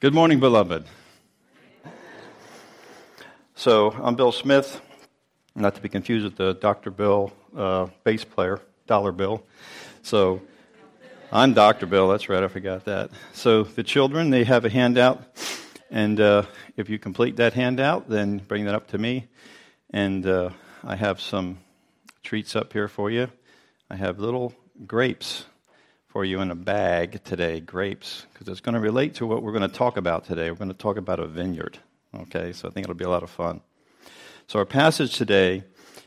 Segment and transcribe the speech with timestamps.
[0.00, 0.86] Good morning, beloved.
[3.54, 4.80] So, I'm Bill Smith,
[5.54, 6.90] not to be confused with the Dr.
[6.90, 9.44] Bill uh, bass player, Dollar Bill.
[10.00, 10.40] So,
[11.30, 11.84] I'm Dr.
[11.84, 13.10] Bill, that's right, I forgot that.
[13.34, 15.22] So, the children, they have a handout,
[15.90, 16.44] and uh,
[16.78, 19.28] if you complete that handout, then bring that up to me.
[19.90, 20.48] And uh,
[20.82, 21.58] I have some
[22.22, 23.28] treats up here for you.
[23.90, 24.54] I have little
[24.86, 25.44] grapes
[26.10, 29.52] for you in a bag today, grapes, because it's going to relate to what we're
[29.52, 30.50] going to talk about today.
[30.50, 31.78] We're going to talk about a vineyard.
[32.22, 33.60] Okay, so I think it'll be a lot of fun.
[34.48, 35.62] So our passage today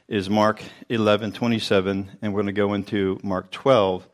[0.09, 4.05] is Mark 11, 27, and we're going to go into Mark 12,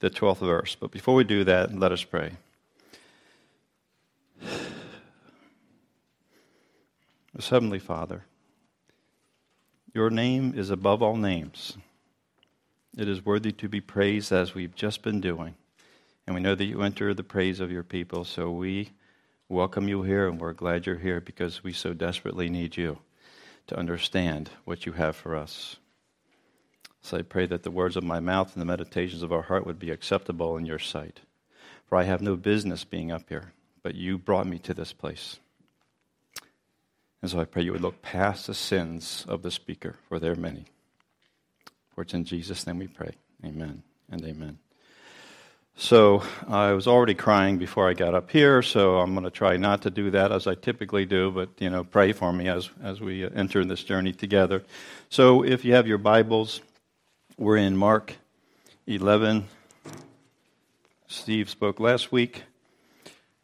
[0.00, 0.76] the 12th verse.
[0.78, 2.32] But before we do that, let us pray.
[7.48, 8.24] Heavenly Father,
[9.94, 11.78] your name is above all names.
[12.98, 15.54] It is worthy to be praised as we've just been doing.
[16.26, 18.24] And we know that you enter the praise of your people.
[18.24, 18.90] So we
[19.48, 22.98] welcome you here and we're glad you're here because we so desperately need you
[23.68, 25.76] to understand what you have for us.
[27.00, 29.64] So I pray that the words of my mouth and the meditations of our heart
[29.64, 31.20] would be acceptable in your sight.
[31.86, 33.52] For I have no business being up here,
[33.84, 35.38] but you brought me to this place.
[37.22, 40.34] And so I pray you would look past the sins of the speaker, for they're
[40.34, 40.66] many.
[41.98, 43.10] For it's in Jesus' name we pray.
[43.44, 44.58] Amen and amen.
[45.74, 49.56] So I was already crying before I got up here, so I'm going to try
[49.56, 52.70] not to do that as I typically do, but you know, pray for me as
[52.80, 54.62] as we enter this journey together.
[55.08, 56.60] So if you have your Bibles,
[57.36, 58.14] we're in Mark
[58.86, 59.46] 11.
[61.08, 62.44] Steve spoke last week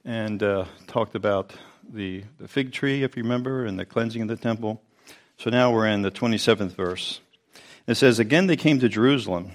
[0.05, 1.53] and uh, talked about
[1.93, 4.81] the the fig tree, if you remember, and the cleansing of the temple.
[5.39, 7.21] So now we're in the 27th verse.
[7.87, 9.53] It says, Again they came to Jerusalem.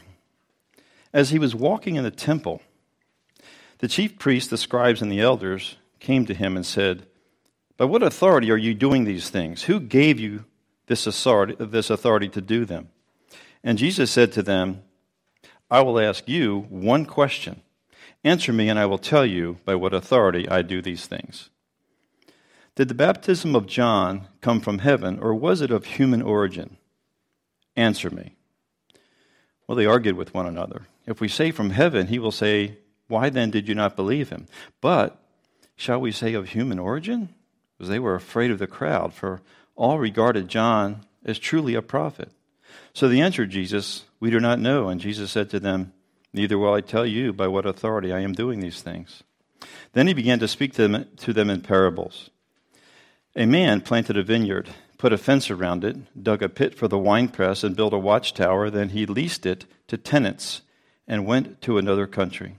[1.12, 2.62] As he was walking in the temple,
[3.80, 7.08] the chief priests, the scribes, and the elders came to him and said,
[7.78, 9.64] By what authority are you doing these things?
[9.64, 10.46] Who gave you
[10.88, 12.90] this authority, this authority to do them?
[13.64, 14.84] And Jesus said to them,
[15.72, 17.62] I will ask you one question.
[18.24, 21.50] Answer me, and I will tell you by what authority I do these things.
[22.76, 26.78] Did the baptism of John come from heaven, or was it of human origin?
[27.80, 28.36] Answer me.
[29.66, 30.82] Well, they argued with one another.
[31.06, 34.48] If we say from heaven, he will say, Why then did you not believe him?
[34.82, 35.18] But
[35.78, 37.30] shall we say of human origin?
[37.78, 39.42] Because they were afraid of the crowd, for
[39.78, 42.34] all regarded John as truly a prophet.
[42.94, 44.90] So they answered Jesus, We do not know.
[44.90, 45.94] And Jesus said to them,
[46.34, 49.24] Neither will I tell you by what authority I am doing these things.
[49.94, 52.30] Then he began to speak to them, to them in parables.
[53.38, 57.00] A man planted a vineyard put a fence around it, dug a pit for the
[57.00, 58.70] winepress, and built a watchtower.
[58.70, 60.62] Then he leased it to tenants
[61.08, 62.58] and went to another country.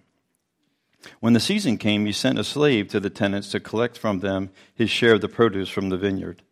[1.21, 4.51] When the season came, he sent a slave to the tenants to collect from them
[4.75, 6.43] his share of the produce from the vineyard.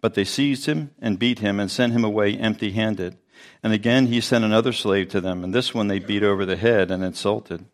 [0.00, 3.18] But they seized him and beat him and sent him away empty handed.
[3.62, 6.56] And again he sent another slave to them, and this one they beat over the
[6.56, 7.64] head and insulted.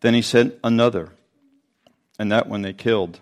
[0.00, 1.10] Then he sent another,
[2.18, 3.20] and that one they killed.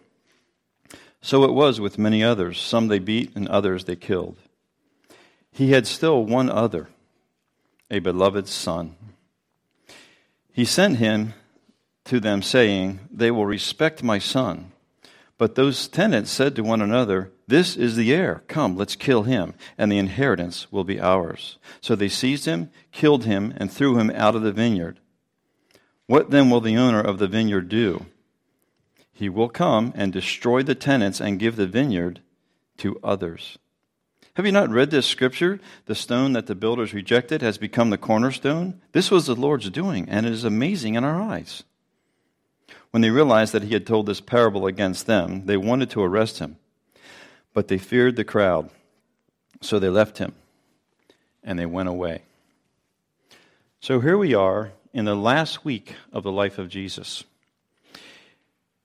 [1.20, 2.60] So it was with many others.
[2.60, 4.36] Some they beat, and others they killed.
[5.50, 6.88] He had still one other,
[7.90, 8.94] a beloved son.
[10.52, 11.34] He sent him
[12.04, 14.72] to them, saying, They will respect my son.
[15.36, 18.42] But those tenants said to one another, This is the heir.
[18.48, 21.58] Come, let's kill him, and the inheritance will be ours.
[21.80, 24.98] So they seized him, killed him, and threw him out of the vineyard.
[26.06, 28.06] What then will the owner of the vineyard do?
[29.18, 32.20] He will come and destroy the tenants and give the vineyard
[32.76, 33.58] to others.
[34.34, 35.58] Have you not read this scripture?
[35.86, 38.80] The stone that the builders rejected has become the cornerstone.
[38.92, 41.64] This was the Lord's doing, and it is amazing in our eyes.
[42.92, 46.38] When they realized that he had told this parable against them, they wanted to arrest
[46.38, 46.56] him,
[47.52, 48.70] but they feared the crowd.
[49.60, 50.32] So they left him
[51.42, 52.22] and they went away.
[53.80, 57.24] So here we are in the last week of the life of Jesus.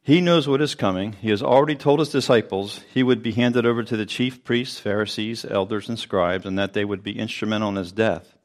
[0.06, 1.14] He knows what is coming.
[1.14, 4.78] He has already told his disciples he would be handed over to the chief priests,
[4.78, 8.36] Pharisees, elders, and scribes, and that they would be instrumental in his death.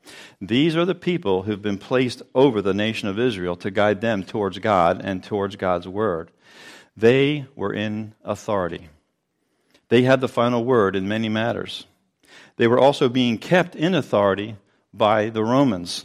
[0.41, 4.23] These are the people who've been placed over the nation of Israel to guide them
[4.23, 6.31] towards God and towards God's word.
[6.97, 8.88] They were in authority.
[9.88, 11.87] They had the final word in many matters.
[12.56, 14.55] They were also being kept in authority
[14.94, 16.05] by the Romans.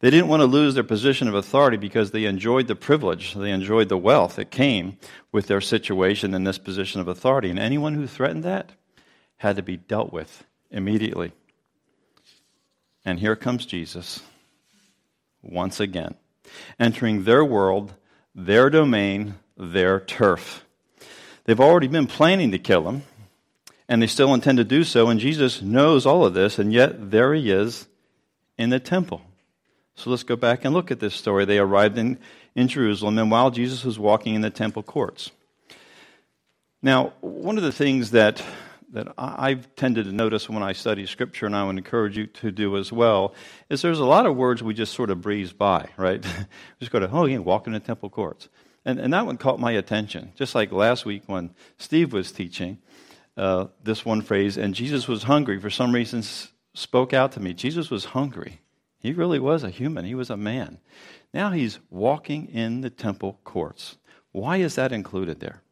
[0.00, 3.50] They didn't want to lose their position of authority because they enjoyed the privilege, they
[3.50, 4.98] enjoyed the wealth that came
[5.32, 7.50] with their situation in this position of authority.
[7.50, 8.72] And anyone who threatened that
[9.38, 11.32] had to be dealt with immediately.
[13.04, 14.20] And here comes Jesus
[15.42, 16.14] once again,
[16.78, 17.94] entering their world,
[18.34, 20.64] their domain, their turf.
[21.44, 23.02] They've already been planning to kill him,
[23.88, 27.10] and they still intend to do so, and Jesus knows all of this, and yet
[27.10, 27.86] there he is
[28.58, 29.22] in the temple.
[29.96, 31.46] So let's go back and look at this story.
[31.46, 32.18] They arrived in,
[32.54, 35.30] in Jerusalem, and while Jesus was walking in the temple courts.
[36.82, 38.42] Now, one of the things that,
[38.92, 42.52] that I've tended to notice when I study Scripture, and I would encourage you to
[42.52, 43.34] do as well,
[43.70, 46.24] is there's a lot of words we just sort of breeze by, right?
[46.78, 48.50] just go to, oh, yeah, walk in the temple courts.
[48.84, 50.32] And, and that one caught my attention.
[50.36, 52.78] Just like last week when Steve was teaching
[53.36, 56.22] uh, this one phrase, and Jesus was hungry, for some reason
[56.74, 57.54] spoke out to me.
[57.54, 58.60] Jesus was hungry.
[58.98, 60.78] He really was a human, he was a man.
[61.32, 63.96] Now he's walking in the temple courts.
[64.32, 65.62] Why is that included there?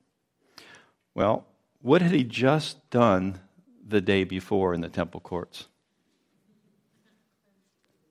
[1.15, 1.47] Well,
[1.81, 3.41] what had he just done
[3.87, 5.69] the day before in the temple courts?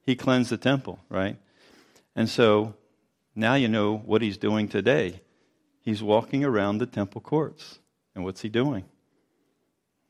[0.06, 1.38] He cleansed the temple, right?
[2.16, 2.76] And so
[3.36, 5.22] now you know what he's doing today.
[5.82, 7.80] He's walking around the temple courts.
[8.16, 8.86] And what's he doing?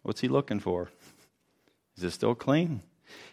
[0.01, 0.89] What's he looking for?
[1.95, 2.81] Is it still clean?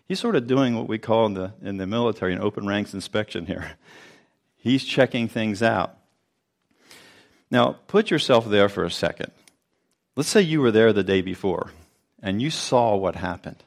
[0.06, 2.94] He's sort of doing what we call in the, in the military an open ranks
[2.94, 3.72] inspection here.
[4.56, 5.96] He's checking things out.
[7.50, 9.32] Now, put yourself there for a second.
[10.16, 11.72] Let's say you were there the day before
[12.22, 13.62] and you saw what happened.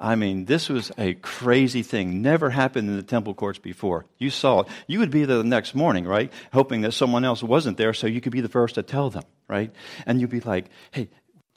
[0.00, 2.22] I mean, this was a crazy thing.
[2.22, 4.06] Never happened in the temple courts before.
[4.16, 4.68] You saw it.
[4.86, 6.32] You would be there the next morning, right?
[6.52, 9.24] Hoping that someone else wasn't there so you could be the first to tell them,
[9.48, 9.72] right?
[10.06, 11.08] And you'd be like, hey,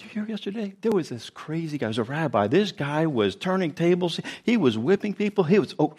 [0.01, 0.73] you hear yesterday?
[0.81, 1.87] There was this crazy guy.
[1.87, 2.47] He was a rabbi.
[2.47, 4.19] This guy was turning tables.
[4.43, 5.43] He was whipping people.
[5.43, 5.95] He was, oh,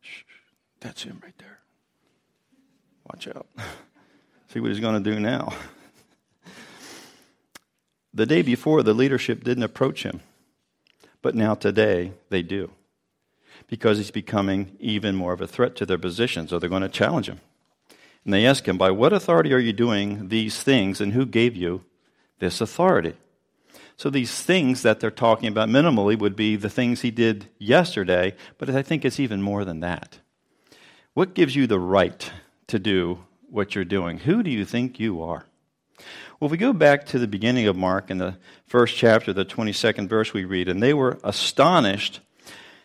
[0.00, 0.08] shh.
[0.10, 0.24] shh.
[0.80, 1.58] That's him right there.
[3.12, 3.46] Watch out.
[4.48, 5.52] See what he's going to do now.
[8.14, 10.20] the day before, the leadership didn't approach him.
[11.22, 12.70] But now, today, they do.
[13.68, 16.46] Because he's becoming even more of a threat to their position.
[16.46, 17.40] So they're going to challenge him.
[18.24, 21.56] And they ask him, By what authority are you doing these things, and who gave
[21.56, 21.84] you
[22.38, 23.14] this authority.
[23.96, 28.34] So these things that they're talking about minimally would be the things he did yesterday,
[28.58, 30.18] but I think it's even more than that.
[31.14, 32.30] What gives you the right
[32.66, 34.18] to do what you're doing?
[34.18, 35.46] Who do you think you are?
[36.38, 38.36] Well, if we go back to the beginning of Mark in the
[38.66, 42.20] first chapter, the 22nd verse we read, and they were astonished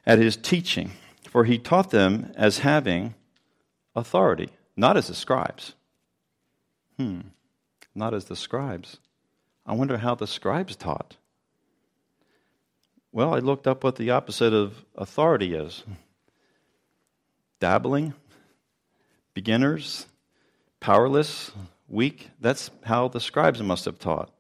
[0.06, 0.92] at his teaching,
[1.30, 3.16] for he taught them as having
[3.94, 5.74] authority, not as the scribes.
[6.98, 7.20] Hmm,
[7.94, 9.00] not as the scribes.
[9.66, 11.18] I wonder how the scribes taught.
[13.12, 15.84] Well, I looked up what the opposite of authority is
[17.60, 18.14] dabbling,
[19.36, 20.08] beginners,
[20.80, 21.52] powerless,
[21.88, 22.30] weak.
[22.40, 24.32] That's how the scribes must have taught.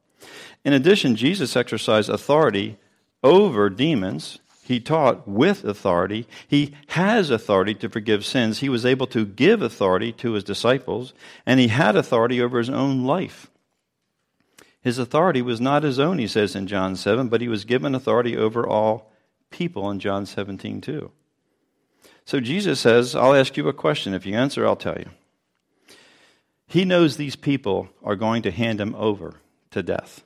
[0.65, 2.77] In addition, Jesus exercised authority
[3.23, 4.39] over demons.
[4.63, 6.27] He taught with authority.
[6.47, 8.59] He has authority to forgive sins.
[8.59, 11.13] He was able to give authority to his disciples,
[11.45, 13.50] and he had authority over his own life.
[14.81, 17.93] His authority was not his own, he says in John 7, but he was given
[17.93, 19.11] authority over all
[19.51, 21.11] people in John 17 too.
[22.25, 24.13] So Jesus says, I'll ask you a question.
[24.13, 25.09] If you answer, I'll tell you.
[26.65, 29.35] He knows these people are going to hand him over
[29.71, 30.23] to death.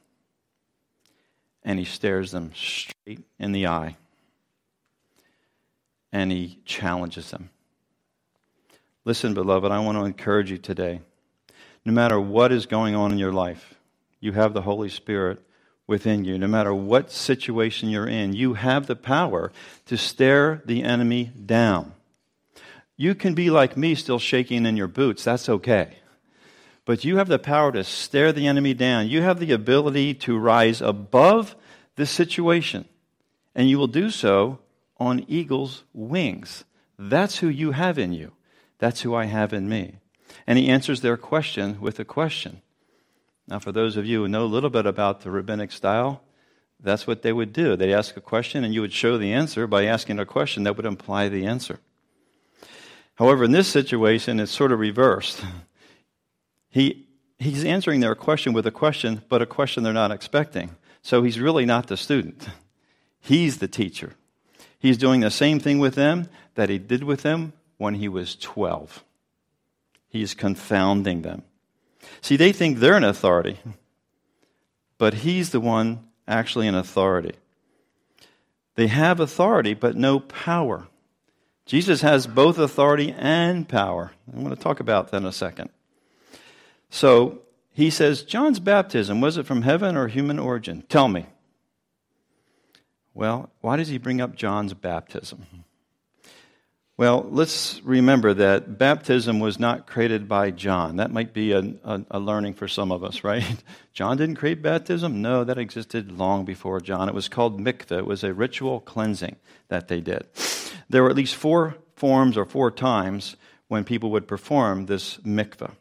[1.63, 3.97] And he stares them straight in the eye.
[6.11, 7.49] And he challenges them.
[9.03, 11.01] Listen, beloved, I want to encourage you today.
[11.83, 13.75] No matter what is going on in your life,
[14.25, 15.39] you have the Holy Spirit
[15.87, 16.37] within you.
[16.37, 19.51] No matter what situation you're in, you have the power
[19.85, 21.93] to stare the enemy down.
[22.97, 25.23] You can be like me, still shaking in your boots.
[25.23, 25.97] That's okay.
[26.85, 29.09] But you have the power to stare the enemy down.
[29.09, 31.55] You have the ability to rise above
[31.95, 32.85] the situation.
[33.53, 34.59] And you will do so
[34.97, 36.63] on eagle's wings.
[36.97, 38.31] That's who you have in you.
[38.79, 39.95] That's who I have in me.
[40.47, 42.61] And he answers their question with a question
[43.47, 46.23] now, for those of you who know a little bit about the rabbinic style,
[46.79, 47.75] that's what they would do.
[47.75, 50.75] They'd ask a question, and you would show the answer by asking a question that
[50.77, 51.79] would imply the answer.
[53.15, 55.43] However, in this situation, it's sort of reversed.
[56.69, 57.07] He,
[57.39, 60.75] he's answering their question with a question, but a question they're not expecting.
[61.01, 62.49] So he's really not the student,
[63.21, 64.13] he's the teacher.
[64.77, 68.35] He's doing the same thing with them that he did with them when he was
[68.35, 69.03] 12.
[70.09, 71.43] He's confounding them.
[72.21, 73.59] See, they think they're an authority,
[74.97, 77.33] but he's the one actually an authority.
[78.75, 80.87] They have authority, but no power.
[81.65, 84.11] Jesus has both authority and power.
[84.31, 85.69] I'm going to talk about that in a second.
[86.89, 87.39] So
[87.71, 90.83] he says, John's baptism, was it from heaven or human origin?
[90.89, 91.25] Tell me.
[93.13, 95.45] Well, why does he bring up John's baptism?
[96.97, 100.95] Well, let's remember that baptism was not created by John.
[100.95, 103.43] That might be a, a, a, learning for some of us, right?
[103.93, 105.21] John didn't create baptism?
[105.21, 107.09] No, that existed long before John.
[107.09, 107.99] It was called mikveh.
[107.99, 109.35] It was a ritual cleansing
[109.67, 110.25] that they did.
[110.89, 113.35] There were at least four forms or four times
[113.67, 115.71] when people would perform this mikveh.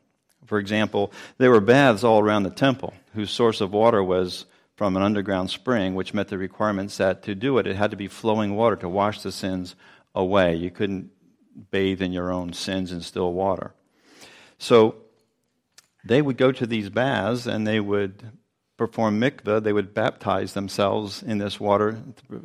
[0.47, 4.97] For example, there were baths all around the temple whose source of water was from
[4.97, 8.09] an underground spring, which met the requirements that to do it, it had to be
[8.09, 9.76] flowing water to wash the sins
[10.14, 10.54] away.
[10.56, 11.11] You couldn't
[11.71, 13.73] bathe in your own sins in still water.
[14.59, 14.97] So
[16.04, 18.33] they would go to these baths and they would
[18.76, 19.62] perform mikveh.
[19.62, 21.99] They would baptize themselves in this water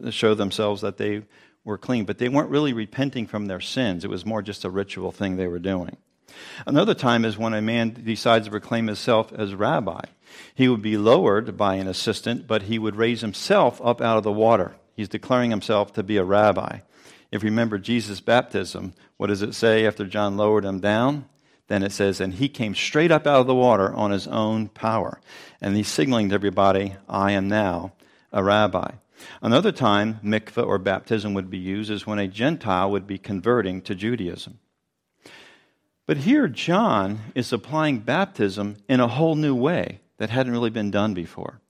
[0.04, 1.24] to show themselves that they
[1.64, 2.06] were clean.
[2.06, 4.04] But they weren't really repenting from their sins.
[4.04, 5.98] It was more just a ritual thing they were doing.
[6.66, 10.02] Another time is when a man decides to proclaim himself as rabbi.
[10.54, 14.24] He would be lowered by an assistant, but he would raise himself up out of
[14.24, 14.76] the water.
[14.96, 16.80] He's declaring himself to be a rabbi.
[17.32, 21.26] If you remember Jesus' baptism, what does it say after John lowered him down?
[21.68, 24.70] Then it says, and he came straight up out of the water on his own
[24.70, 25.22] power.
[25.62, 27.94] And he's signaling to everybody, I am now
[28.32, 28.94] a rabbi.
[29.42, 33.82] Another time, mikveh or baptism would be used is when a Gentile would be converting
[33.84, 34.60] to Judaism.
[36.08, 40.90] But here, John is applying baptism in a whole new way that hadn't really been
[40.90, 41.62] done before.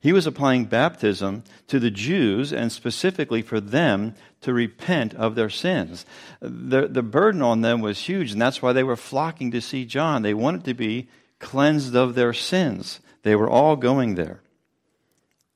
[0.00, 5.50] He was applying baptism to the Jews and specifically for them to repent of their
[5.50, 6.04] sins.
[6.40, 9.84] The, the burden on them was huge, and that's why they were flocking to see
[9.84, 10.22] John.
[10.22, 13.00] They wanted to be cleansed of their sins.
[13.22, 14.40] They were all going there.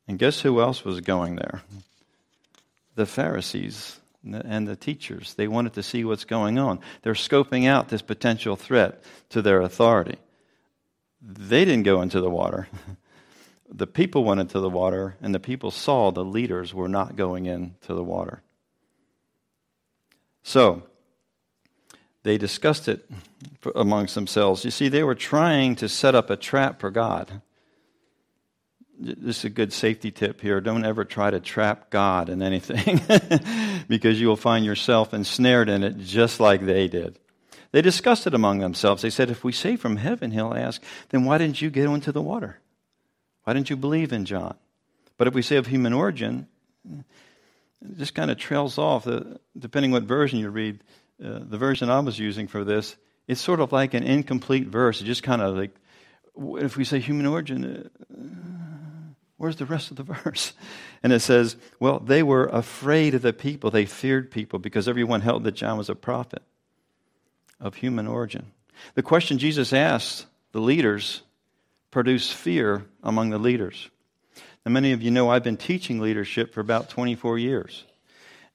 [0.08, 1.62] And guess who else was going there?
[2.96, 5.34] The Pharisees and the teachers.
[5.34, 6.80] They wanted to see what's going on.
[7.02, 10.18] They're scoping out this potential threat to their authority.
[11.22, 12.68] They didn't go into the water.
[13.72, 17.46] the people went into the water, and the people saw the leaders were not going
[17.46, 18.42] into the water.
[20.42, 20.82] So,
[22.22, 23.08] they discussed it
[23.74, 24.64] amongst themselves.
[24.64, 27.42] You see, they were trying to set up a trap for God.
[28.98, 30.60] This is a good safety tip here.
[30.60, 33.00] Don't ever try to trap God in anything
[33.88, 37.18] because you will find yourself ensnared in it just like they did.
[37.72, 39.00] They discussed it among themselves.
[39.00, 42.12] They said, If we say from heaven, he'll ask, then why didn't you get into
[42.12, 42.58] the water?
[43.50, 44.54] Why didn't you believe in John?
[45.16, 46.46] But if we say of human origin,
[46.88, 49.08] it just kind of trails off.
[49.58, 50.84] depending what version you read,
[51.20, 52.94] uh, the version I was using for this,
[53.26, 55.00] it's sort of like an incomplete verse.
[55.00, 55.74] It just kind of like,
[56.62, 58.22] if we say human origin, uh,
[59.36, 60.52] where's the rest of the verse?
[61.02, 63.72] And it says, well, they were afraid of the people.
[63.72, 66.44] They feared people because everyone held that John was a prophet
[67.58, 68.52] of human origin.
[68.94, 71.22] The question Jesus asked the leaders
[71.90, 73.90] produced fear among the leaders.
[74.64, 77.84] Now, many of you know I've been teaching leadership for about 24 years.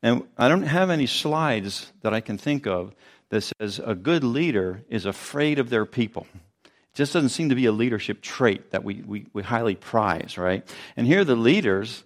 [0.03, 2.93] And I don't have any slides that I can think of
[3.29, 6.27] that says a good leader is afraid of their people.
[6.63, 10.37] It just doesn't seem to be a leadership trait that we, we, we highly prize,
[10.37, 10.67] right?
[10.95, 12.03] And here the leaders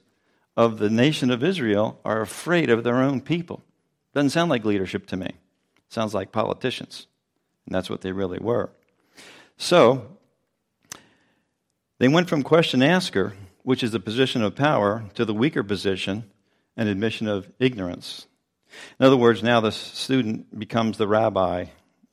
[0.56, 3.62] of the nation of Israel are afraid of their own people.
[4.14, 5.32] Doesn't sound like leadership to me.
[5.90, 7.08] Sounds like politicians.
[7.66, 8.70] And that's what they really were.
[9.58, 10.18] So,
[12.00, 16.24] they went from question asker, which is the position of power, to the weaker position
[16.76, 18.26] and admission of ignorance.
[19.00, 21.66] In other words, now the student becomes the rabbi.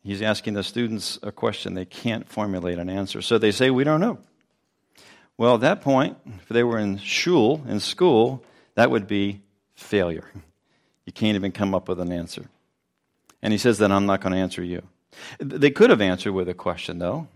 [0.02, 1.74] He's asking the students a question.
[1.74, 3.22] They can't formulate an answer.
[3.22, 4.18] So they say, We don't know.
[5.38, 8.42] Well, at that point, if they were in shul, in school,
[8.74, 9.42] that would be
[9.74, 10.30] failure.
[11.04, 12.48] You can't even come up with an answer.
[13.42, 14.82] And he says, Then I'm not going to answer you.
[15.38, 17.28] They could have answered with a question, though.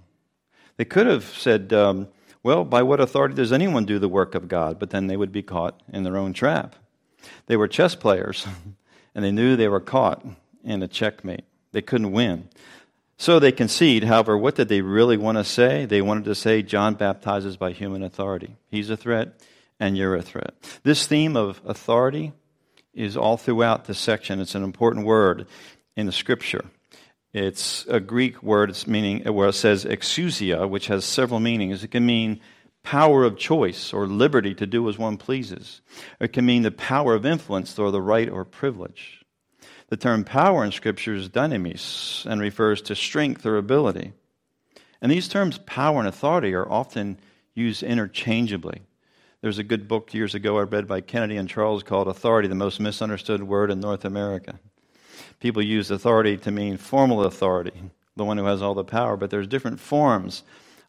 [0.76, 2.09] They could have said, um,
[2.43, 4.79] well, by what authority does anyone do the work of God?
[4.79, 6.75] But then they would be caught in their own trap.
[7.47, 8.47] They were chess players,
[9.15, 10.25] and they knew they were caught
[10.65, 11.45] in a checkmate.
[11.73, 12.49] They couldn't win.
[13.17, 14.05] So they concede.
[14.05, 15.85] However, what did they really want to say?
[15.85, 18.57] They wanted to say John baptizes by human authority.
[18.71, 19.39] He's a threat,
[19.79, 20.55] and you're a threat.
[20.85, 22.33] This theme of authority
[22.95, 24.41] is all throughout this section.
[24.41, 25.47] It's an important word
[25.97, 26.65] in the scripture.
[27.33, 31.85] It's a Greek word, it's meaning where it says exousia, which has several meanings.
[31.85, 32.41] It can mean
[32.83, 35.81] power of choice or liberty to do as one pleases.
[36.19, 39.25] It can mean the power of influence or the right or privilege.
[39.91, 44.13] The term power in Scripture is dynamis and refers to strength or ability.
[45.01, 47.19] And these terms, power and authority, are often
[47.55, 48.83] used interchangeably.
[49.41, 52.55] There's a good book years ago I read by Kennedy and Charles called Authority, the
[52.57, 54.59] Most Misunderstood Word in North America
[55.41, 59.31] people use authority to mean formal authority, the one who has all the power, but
[59.31, 60.43] there's different forms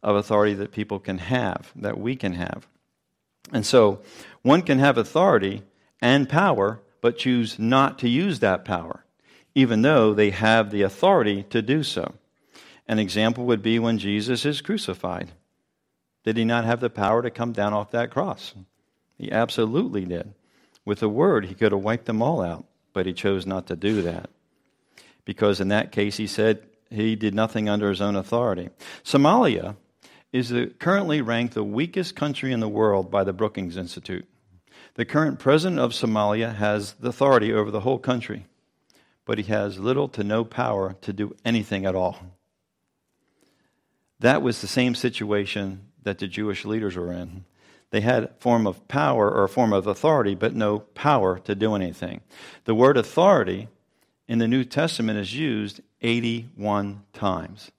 [0.03, 2.67] of authority that people can have, that we can have.
[3.51, 4.01] And so
[4.41, 5.63] one can have authority
[6.01, 9.03] and power, but choose not to use that power.
[9.55, 12.13] even though they have the authority to do so.
[12.87, 15.31] An example would be when Jesus is crucified.
[16.23, 18.53] Did he not have the power to come down off that cross?
[19.17, 20.33] He absolutely did.
[20.85, 23.75] With a word, he could have wiped them all out, but he chose not to
[23.75, 24.29] do that.
[25.31, 28.67] Because in that case, he said he did nothing under his own authority.
[29.01, 29.77] Somalia
[30.33, 34.27] is currently ranked the weakest country in the world by the Brookings Institute.
[34.95, 38.45] The current president of Somalia has the authority over the whole country,
[39.23, 42.19] but he has little to no power to do anything at all.
[44.19, 47.45] That was the same situation that the Jewish leaders were in.
[47.91, 51.55] They had a form of power or a form of authority, but no power to
[51.55, 52.19] do anything.
[52.65, 53.69] The word authority
[54.27, 57.71] in the New Testament is used 81 times.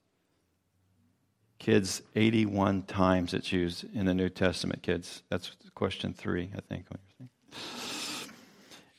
[1.58, 5.22] Kids, 81 times it's used in the New Testament, kids.
[5.28, 6.87] That's question three, I think.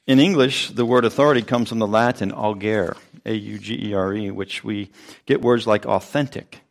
[0.06, 4.14] In English, the word authority comes from the Latin augere, A U G E R
[4.14, 4.92] E, which we
[5.26, 6.62] get words like authentic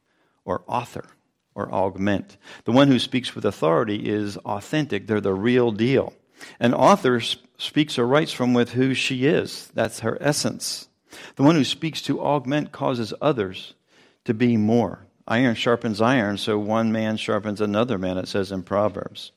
[0.45, 1.07] or author
[1.55, 2.37] or augment.
[2.65, 6.13] The one who speaks with authority is authentic, they're the real deal.
[6.61, 7.21] An author
[7.63, 10.89] speaks or writes from with who she is, that's her essence.
[11.37, 13.75] The one who speaks to augment causes others
[14.25, 15.07] to be more.
[15.29, 19.31] Iron sharpens iron, so one man sharpens another man, it says in Proverbs.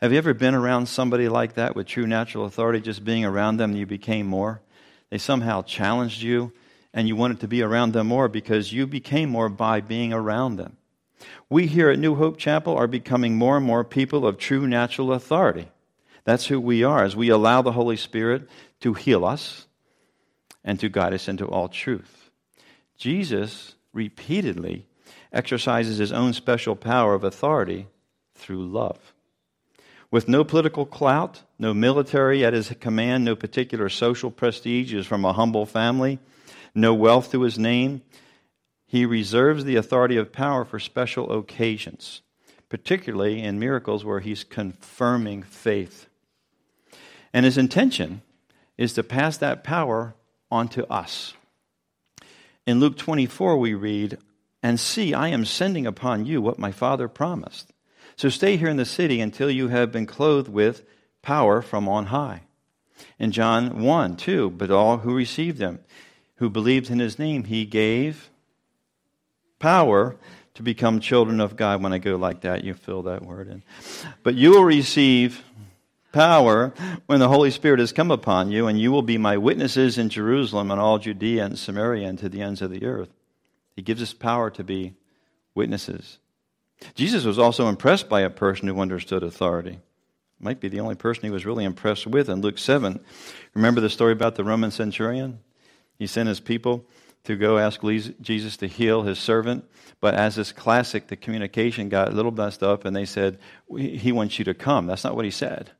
[0.00, 3.58] Have you ever been around somebody like that with true natural authority, just being around
[3.58, 4.62] them, you became more?
[5.10, 6.52] They somehow challenged you,
[6.94, 10.56] and you wanted to be around them more because you became more by being around
[10.56, 10.78] them.
[11.50, 15.12] We here at New Hope Chapel are becoming more and more people of true natural
[15.12, 15.68] authority.
[16.24, 18.48] That's who we are as we allow the Holy Spirit
[18.80, 19.66] to heal us
[20.64, 22.30] and to guide us into all truth.
[22.96, 24.86] Jesus repeatedly
[25.32, 27.86] exercises his own special power of authority
[28.34, 29.12] through love.
[30.10, 35.24] With no political clout, no military at his command, no particular social prestige, is from
[35.24, 36.20] a humble family,
[36.74, 38.02] no wealth to his name,
[38.86, 42.22] he reserves the authority of power for special occasions,
[42.68, 46.08] particularly in miracles where he's confirming faith.
[47.34, 48.22] And his intention
[48.78, 50.14] is to pass that power
[50.50, 51.34] onto us.
[52.64, 54.18] In Luke 24, we read,
[54.62, 57.72] And see, I am sending upon you what my Father promised.
[58.16, 60.84] So stay here in the city until you have been clothed with
[61.22, 62.42] power from on high.
[63.18, 65.80] In John 1, 2, but all who received him,
[66.36, 68.30] who believed in his name, he gave
[69.58, 70.14] power
[70.54, 71.82] to become children of God.
[71.82, 73.64] When I go like that, you fill that word in.
[74.22, 75.42] But you will receive
[76.14, 76.72] power
[77.06, 80.08] when the Holy Spirit has come upon you, and you will be my witnesses in
[80.08, 83.10] Jerusalem and all Judea and Samaria and to the ends of the earth.
[83.76, 84.94] He gives us power to be
[85.54, 86.18] witnesses.
[86.94, 89.80] Jesus was also impressed by a person who understood authority.
[90.40, 93.00] Might be the only person he was really impressed with in Luke 7.
[93.54, 95.40] Remember the story about the Roman centurion?
[95.98, 96.86] He sent his people
[97.24, 97.80] to go ask
[98.20, 99.64] Jesus to heal his servant.
[100.00, 103.38] But as is classic, the communication got a little messed up, and they said,
[103.76, 104.86] He wants you to come.
[104.86, 105.72] That's not what he said.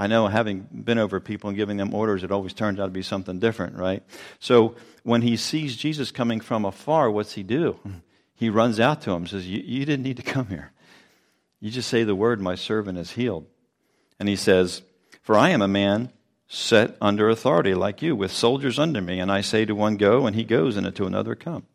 [0.00, 2.90] I know, having been over people and giving them orders, it always turns out to
[2.90, 4.02] be something different, right?
[4.38, 7.78] So when he sees Jesus coming from afar, what's he do?
[8.34, 10.72] He runs out to him and says, You didn't need to come here.
[11.60, 13.44] You just say the word, my servant is healed.
[14.18, 14.80] And he says,
[15.20, 16.10] For I am a man
[16.48, 19.20] set under authority like you, with soldiers under me.
[19.20, 21.66] And I say to one, Go, and he goes, and to another, Come.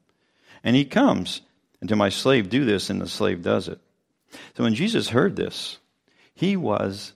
[0.64, 1.42] And he comes,
[1.80, 3.80] and to my slave, Do this, and the slave does it.
[4.58, 5.78] So when Jesus heard this,
[6.34, 7.14] he was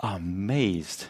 [0.00, 1.06] amazed.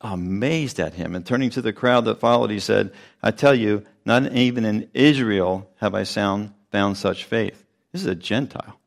[0.00, 1.14] Amazed at him.
[1.14, 4.88] And turning to the crowd that followed, he said, I tell you, not even in
[4.94, 7.64] Israel have I found, found such faith.
[7.92, 8.78] This is a Gentile.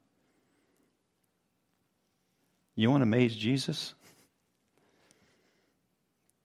[2.75, 3.93] You want to amaze Jesus?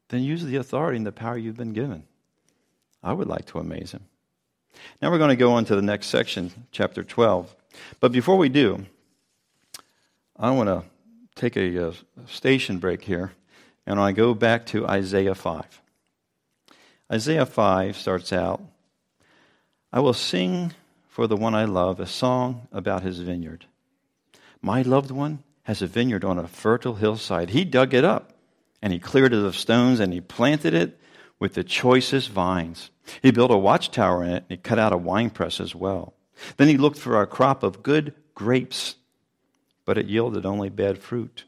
[0.09, 2.02] then use the authority and the power you've been given.
[3.02, 4.04] I would like to amaze him.
[5.00, 7.54] Now we're going to go on to the next section, chapter 12.
[8.00, 8.87] But before we do,
[10.37, 10.83] I want to
[11.38, 11.94] take a, a
[12.27, 13.33] station break here,
[13.87, 15.83] and I go back to Isaiah 5.
[17.11, 18.61] Isaiah 5 starts out
[19.90, 20.74] I will sing
[21.09, 23.64] for the one I love a song about his vineyard.
[24.61, 27.51] My loved one has a vineyard on a fertile hillside.
[27.51, 28.35] He dug it up
[28.83, 31.01] and he cleared it of stones and he planted it
[31.38, 32.90] with the choicest vines.
[33.22, 36.12] He built a watchtower in it and he cut out a winepress as well.
[36.59, 38.96] Then he looked for a crop of good grapes,
[39.88, 41.46] but it yielded only bad fruit.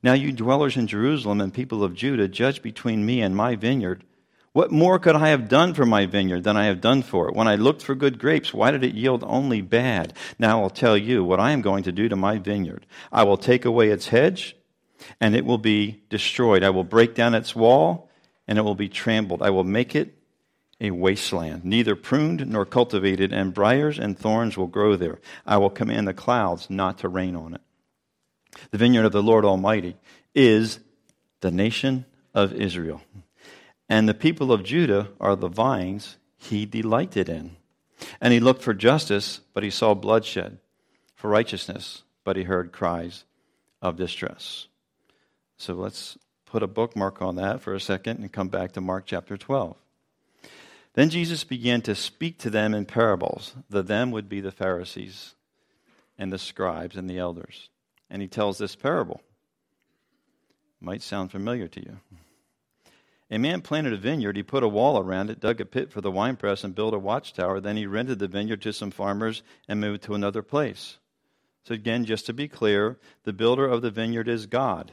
[0.00, 4.04] Now, you dwellers in Jerusalem and people of Judah, judge between me and my vineyard.
[4.52, 7.34] What more could I have done for my vineyard than I have done for it?
[7.34, 10.12] When I looked for good grapes, why did it yield only bad?
[10.38, 12.86] Now I'll tell you what I am going to do to my vineyard.
[13.10, 14.54] I will take away its hedge
[15.20, 16.62] and it will be destroyed.
[16.62, 18.08] I will break down its wall,
[18.46, 19.42] and it will be trampled.
[19.42, 20.16] I will make it
[20.80, 25.18] a wasteland, neither pruned nor cultivated, and briars and thorns will grow there.
[25.44, 27.60] I will command the clouds not to rain on it.
[28.70, 29.96] The vineyard of the Lord Almighty
[30.34, 30.78] is
[31.40, 33.02] the nation of Israel.
[33.88, 37.56] And the people of Judah are the vines he delighted in.
[38.20, 40.58] And he looked for justice, but he saw bloodshed,
[41.14, 43.24] for righteousness, but he heard cries
[43.82, 44.68] of distress.
[45.56, 49.04] So let's put a bookmark on that for a second and come back to Mark
[49.06, 49.76] chapter 12.
[50.98, 53.54] Then Jesus began to speak to them in parables.
[53.70, 55.36] The them would be the Pharisees
[56.18, 57.70] and the scribes and the elders.
[58.10, 59.20] And he tells this parable.
[60.80, 62.00] Might sound familiar to you.
[63.30, 64.34] A man planted a vineyard.
[64.34, 66.98] He put a wall around it, dug a pit for the winepress, and built a
[66.98, 67.60] watchtower.
[67.60, 70.98] Then he rented the vineyard to some farmers and moved to another place.
[71.62, 74.90] So, again, just to be clear, the builder of the vineyard is God.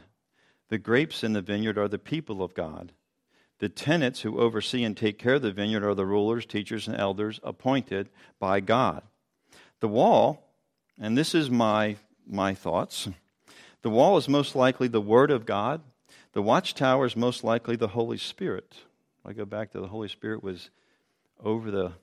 [0.70, 2.92] The grapes in the vineyard are the people of God.
[3.60, 6.98] The tenants who oversee and take care of the vineyard are the rulers, teachers, and
[6.98, 9.04] elders appointed by God.
[9.80, 10.50] The wall,
[11.00, 13.08] and this is my, my thoughts,
[13.82, 15.82] the wall is most likely the Word of God.
[16.34, 18.76] The watchtower is most likely the Holy Spirit.
[19.24, 20.70] I go back to the Holy Spirit was
[21.44, 21.94] over the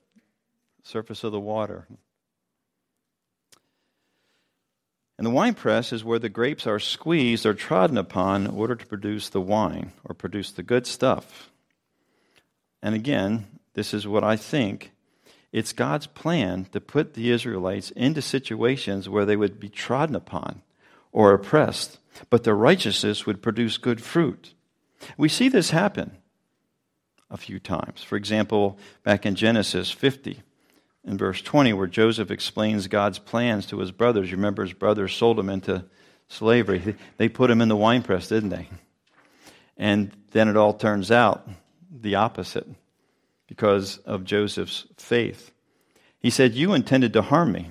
[0.81, 1.87] surface of the water.
[5.23, 8.75] And the wine press is where the grapes are squeezed or trodden upon in order
[8.75, 11.49] to produce the wine or produce the good stuff.
[12.81, 14.91] And again, this is what I think.
[15.53, 20.61] It's God's plan to put the Israelites into situations where they would be trodden upon
[21.13, 24.53] or oppressed, but their righteousness would produce good fruit.
[25.15, 26.17] We see this happen
[27.31, 28.03] a few times.
[28.03, 30.43] For example, back in Genesis 50,
[31.05, 34.31] in verse 20 where Joseph explains God's plans to his brothers.
[34.31, 35.85] You remember his brothers sold him into
[36.27, 36.95] slavery.
[37.17, 38.69] They put him in the winepress, didn't they?
[39.77, 41.47] And then it all turns out
[41.91, 42.67] the opposite
[43.47, 45.51] because of Joseph's faith.
[46.19, 47.69] He said, You intended to harm me,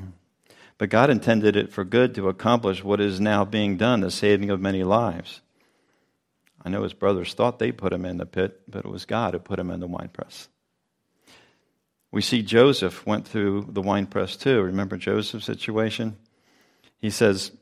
[0.78, 4.50] but God intended it for good to accomplish what is now being done, the saving
[4.50, 5.40] of many lives.
[6.64, 9.34] I know his brothers thought they put him in the pit, but it was God
[9.34, 10.48] who put him in the winepress.
[12.12, 14.62] We see Joseph went through the winepress too.
[14.62, 16.16] Remember Joseph's situation?
[16.98, 17.52] He says,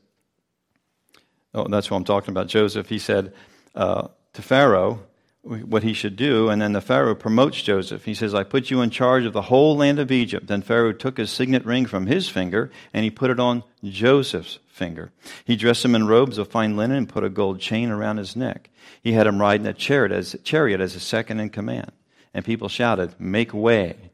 [1.53, 2.47] Oh, that's what I'm talking about.
[2.47, 3.33] Joseph, he said
[3.75, 5.01] uh, to Pharaoh
[5.43, 8.05] what he should do, and then the Pharaoh promotes Joseph.
[8.05, 10.45] He says, I put you in charge of the whole land of Egypt.
[10.47, 14.59] Then Pharaoh took his signet ring from his finger and he put it on Joseph's
[14.67, 15.11] finger.
[15.43, 18.35] He dressed him in robes of fine linen and put a gold chain around his
[18.35, 18.69] neck.
[19.01, 21.91] He had him ride in a chariot as, chariot as a second in command.
[22.33, 24.10] And people shouted, Make way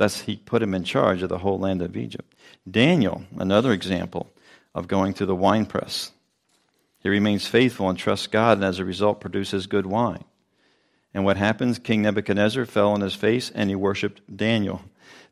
[0.00, 2.34] Thus, he put him in charge of the whole land of Egypt.
[2.68, 4.30] Daniel, another example
[4.74, 6.10] of going through the winepress.
[7.00, 10.24] He remains faithful and trusts God, and as a result, produces good wine.
[11.12, 11.78] And what happens?
[11.78, 14.80] King Nebuchadnezzar fell on his face and he worshiped Daniel.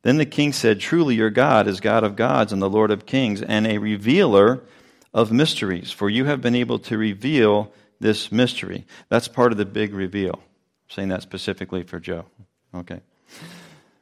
[0.03, 3.07] Then the king said, Truly, your God is God of gods and the Lord of
[3.07, 4.61] kings, and a revealer
[5.15, 8.85] of mysteries, for you have been able to reveal this mystery.
[9.09, 10.35] That's part of the big reveal.
[10.35, 12.27] I'm saying that specifically for Joe.
[12.75, 13.01] Okay.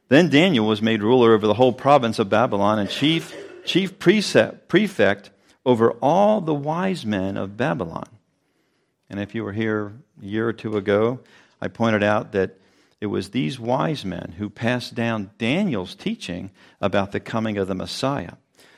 [0.09, 4.67] Then Daniel was made ruler over the whole province of Babylon and chief, chief precept,
[4.67, 5.31] prefect
[5.65, 8.07] over all the wise men of Babylon.
[9.09, 11.19] And if you were here a year or two ago,
[11.61, 12.57] I pointed out that
[13.01, 17.75] it was these wise men who passed down Daniel's teaching about the coming of the
[17.75, 18.33] Messiah,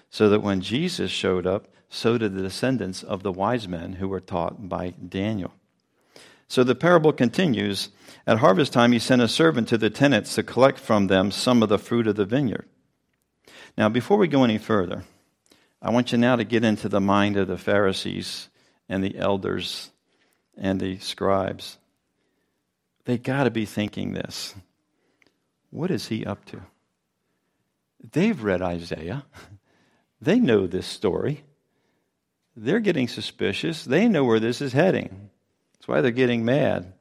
[0.09, 4.07] so that when Jesus showed up, so did the descendants of the wise men who
[4.07, 5.53] were taught by Daniel.
[6.49, 7.89] So the parable continues.
[8.27, 11.63] At harvest time, he sent a servant to the tenants to collect from them some
[11.63, 12.67] of the fruit of the vineyard.
[13.77, 15.03] Now, before we go any further,
[15.81, 18.49] I want you now to get into the mind of the Pharisees
[18.89, 19.91] and the elders
[20.57, 21.77] and the scribes.
[23.05, 24.55] They got to be thinking this
[25.69, 26.61] what is he up to?
[28.11, 29.25] They've read Isaiah,
[30.19, 31.43] they know this story.
[32.55, 35.28] They're getting suspicious, they know where this is heading.
[35.89, 36.93] Why they're getting mad.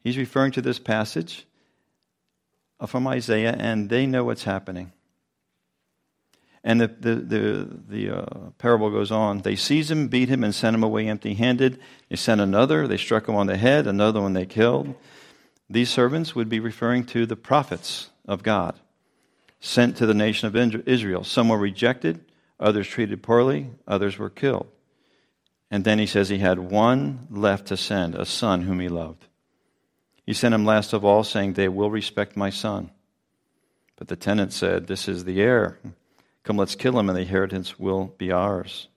[0.00, 1.46] He's referring to this passage
[2.86, 4.92] from Isaiah, and they know what's happening.
[6.62, 9.40] And the, the, the, the uh, parable goes on.
[9.40, 11.80] They seized him, beat him, and sent him away empty handed.
[12.08, 12.86] They sent another.
[12.86, 14.94] They struck him on the head, another one they killed.
[15.70, 18.78] These servants would be referring to the prophets of God
[19.60, 21.24] sent to the nation of Israel.
[21.24, 22.24] Some were rejected,
[22.60, 24.68] others treated poorly, others were killed.
[25.70, 29.26] And then he says he had one left to send, a son whom he loved.
[30.24, 32.90] He sent him last of all, saying, They will respect my son.
[33.96, 35.78] But the tenant said, This is the heir.
[36.42, 38.88] Come, let's kill him, and the inheritance will be ours.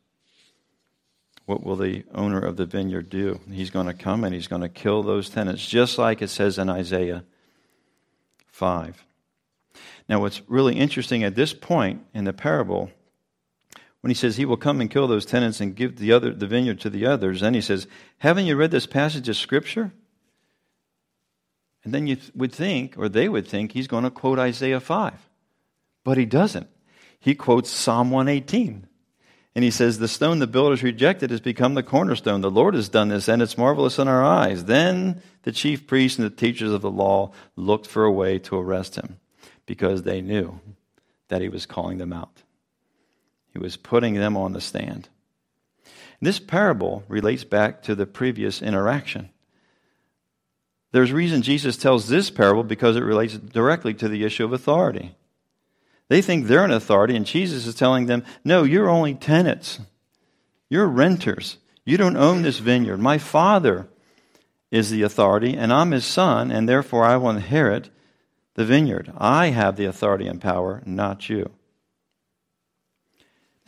[1.45, 3.39] What will the owner of the vineyard do?
[3.51, 6.59] He's going to come and he's going to kill those tenants, just like it says
[6.59, 7.23] in Isaiah
[8.49, 9.03] 5.
[10.07, 12.91] Now, what's really interesting at this point in the parable,
[14.01, 16.47] when he says he will come and kill those tenants and give the, other, the
[16.47, 17.87] vineyard to the others, then he says,
[18.19, 19.91] Haven't you read this passage of Scripture?
[21.83, 25.13] And then you would think, or they would think, he's going to quote Isaiah 5.
[26.03, 26.67] But he doesn't.
[27.19, 28.87] He quotes Psalm 118.
[29.55, 32.41] And he says, The stone the builders rejected has become the cornerstone.
[32.41, 34.65] The Lord has done this, and it's marvelous in our eyes.
[34.65, 38.57] Then the chief priests and the teachers of the law looked for a way to
[38.57, 39.19] arrest him
[39.65, 40.59] because they knew
[41.27, 42.43] that he was calling them out.
[43.51, 45.09] He was putting them on the stand.
[46.21, 49.29] This parable relates back to the previous interaction.
[50.91, 55.15] There's reason Jesus tells this parable because it relates directly to the issue of authority.
[56.07, 59.79] They think they're an authority, and Jesus is telling them, No, you're only tenants.
[60.67, 61.57] You're renters.
[61.85, 62.97] You don't own this vineyard.
[62.97, 63.87] My Father
[64.71, 67.89] is the authority, and I'm his son, and therefore I will inherit
[68.55, 69.11] the vineyard.
[69.17, 71.51] I have the authority and power, not you.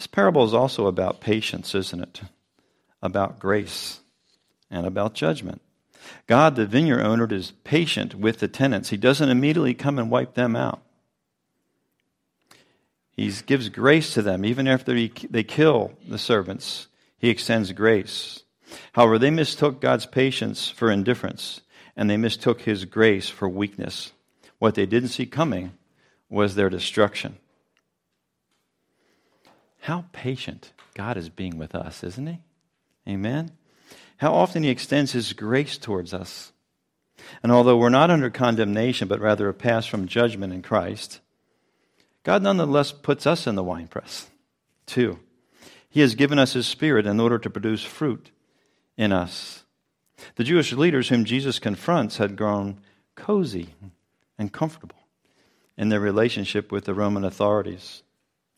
[0.01, 2.21] This parable is also about patience, isn't it?
[3.03, 3.99] About grace
[4.71, 5.61] and about judgment.
[6.25, 8.89] God, the vineyard owner, is patient with the tenants.
[8.89, 10.81] He doesn't immediately come and wipe them out.
[13.11, 14.43] He gives grace to them.
[14.43, 16.87] Even after he, they kill the servants,
[17.19, 18.43] he extends grace.
[18.93, 21.61] However, they mistook God's patience for indifference,
[21.95, 24.13] and they mistook his grace for weakness.
[24.57, 25.73] What they didn't see coming
[26.27, 27.37] was their destruction.
[29.81, 32.39] How patient God is being with us, isn't He?
[33.07, 33.51] Amen?
[34.17, 36.51] How often He extends His grace towards us.
[37.43, 41.19] And although we're not under condemnation, but rather a pass from judgment in Christ,
[42.23, 44.29] God nonetheless puts us in the winepress,
[44.85, 45.19] too.
[45.89, 48.31] He has given us His Spirit in order to produce fruit
[48.97, 49.63] in us.
[50.35, 52.79] The Jewish leaders whom Jesus confronts had grown
[53.15, 53.73] cozy
[54.37, 55.07] and comfortable
[55.75, 58.03] in their relationship with the Roman authorities,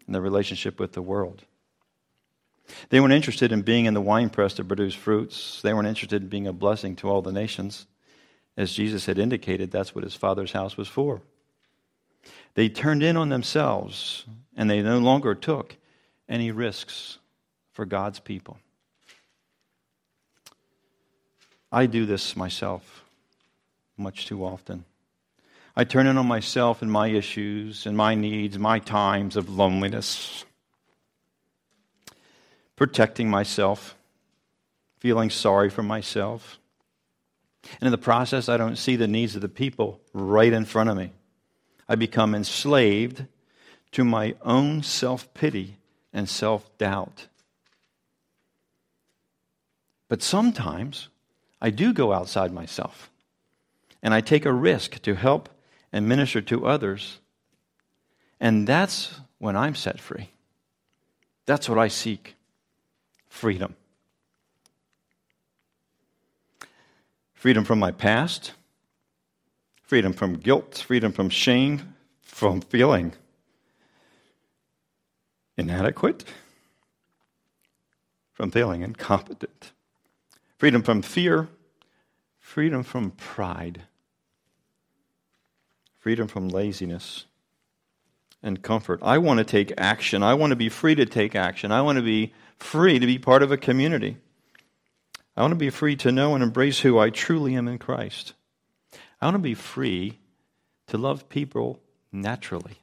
[0.08, 1.44] in their relationship with the world.
[2.90, 5.62] They weren't interested in being in the winepress to produce fruits.
[5.62, 7.88] They weren't interested in being a blessing to all the nations.
[8.56, 11.22] As Jesus had indicated, that's what his Father's house was for.
[12.54, 15.76] They turned in on themselves, and they no longer took
[16.30, 17.18] any risks
[17.72, 18.58] for God's people.
[21.72, 23.04] I do this myself
[23.98, 24.86] much too often.
[25.76, 30.46] I turn in on myself and my issues and my needs, my times of loneliness,
[32.76, 33.96] protecting myself,
[35.00, 36.60] feeling sorry for myself.
[37.80, 40.92] And in the process, I don't see the needs of the people right in front
[40.92, 41.12] of me.
[41.90, 43.26] I become enslaved
[43.94, 45.78] to my own self pity
[46.14, 47.28] and self doubt.
[50.08, 51.10] But sometimes
[51.60, 53.10] I do go outside myself
[54.04, 55.50] and I take a risk to help
[55.94, 57.20] and minister to others.
[58.40, 60.32] And that's when I'm set free.
[61.46, 62.36] That's what I seek
[63.30, 63.76] freedom.
[67.34, 68.54] Freedom from my past,
[69.84, 73.14] freedom from guilt, freedom from shame, from feeling
[75.58, 76.24] inadequate,
[78.32, 79.74] from feeling incompetent,
[80.58, 81.50] freedom from fear,
[82.40, 83.84] freedom from pride
[86.04, 87.24] freedom from laziness,
[88.44, 89.00] and comfort.
[89.02, 90.22] I want to take action.
[90.22, 91.72] I want to be free to take action.
[91.72, 94.18] I want to be free to be part of a community.
[95.38, 98.34] I want to be free to know and embrace who I truly am in Christ.
[99.22, 100.20] I want to be free
[100.88, 101.80] to love people
[102.12, 102.80] naturally,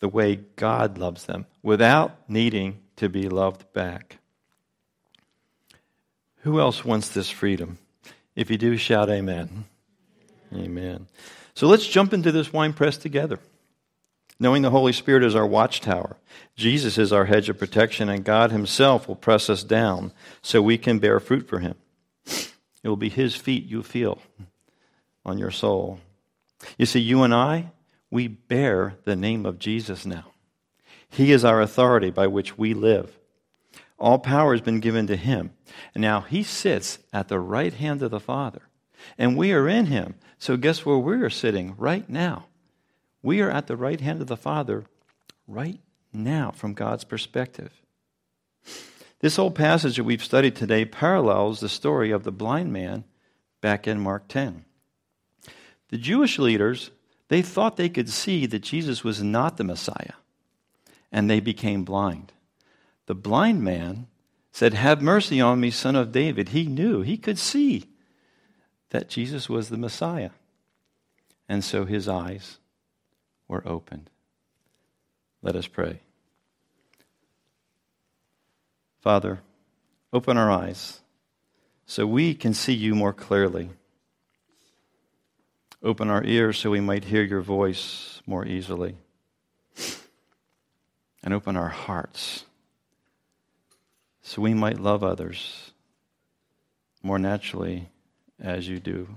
[0.00, 4.18] the way God loves them, without needing to be loved back.
[6.38, 7.78] Who else wants this freedom?
[8.34, 9.66] If you do, shout amen.
[10.52, 11.06] Amen.
[11.54, 13.38] So let's jump into this wine press together.
[14.40, 16.16] Knowing the Holy Spirit is our watchtower,
[16.56, 20.12] Jesus is our hedge of protection, and God Himself will press us down
[20.42, 21.76] so we can bear fruit for Him.
[22.26, 24.20] It will be His feet you feel
[25.24, 26.00] on your soul.
[26.76, 27.70] You see, you and I,
[28.10, 30.32] we bear the name of Jesus now.
[31.08, 33.16] He is our authority by which we live.
[33.98, 35.52] All power has been given to Him.
[35.94, 38.62] And now He sits at the right hand of the Father
[39.18, 40.14] and we are in him.
[40.38, 42.46] So, guess where we are sitting right now?
[43.22, 44.84] We are at the right hand of the Father
[45.46, 45.80] right
[46.12, 47.72] now from God's perspective.
[49.20, 53.04] This whole passage that we've studied today parallels the story of the blind man
[53.62, 54.64] back in Mark 10.
[55.88, 56.90] The Jewish leaders,
[57.28, 60.14] they thought they could see that Jesus was not the Messiah,
[61.10, 62.32] and they became blind.
[63.06, 64.08] The blind man
[64.52, 66.50] said, Have mercy on me, son of David.
[66.50, 67.86] He knew, he could see
[68.90, 70.30] that Jesus was the Messiah.
[71.48, 72.58] And so his eyes
[73.48, 74.10] were opened.
[75.42, 76.00] Let us pray.
[79.00, 79.40] Father,
[80.12, 81.00] open our eyes
[81.84, 83.70] so we can see you more clearly.
[85.82, 88.96] Open our ears so we might hear your voice more easily.
[91.22, 92.44] And open our hearts
[94.22, 95.72] so we might love others
[97.02, 97.90] more naturally
[98.44, 99.08] as you do.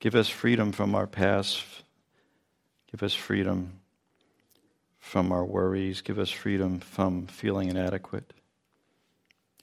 [0.00, 1.62] Give us freedom from our past.
[2.90, 3.80] Give us freedom
[4.98, 6.00] from our worries.
[6.00, 8.32] Give us freedom from feeling inadequate.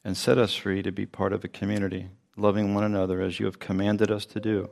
[0.03, 3.45] And set us free to be part of a community, loving one another as you
[3.45, 4.69] have commanded us to do,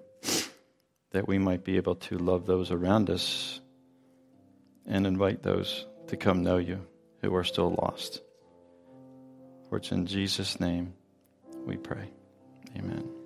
[1.12, 3.62] that we might be able to love those around us
[4.86, 6.86] and invite those to come know you
[7.22, 8.22] who are still lost.
[9.70, 10.94] For it's in Jesus' name
[11.66, 12.12] we pray.
[12.78, 13.23] Amen.